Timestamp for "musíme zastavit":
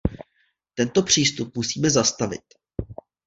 1.55-2.41